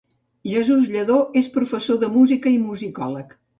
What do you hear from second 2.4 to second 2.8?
i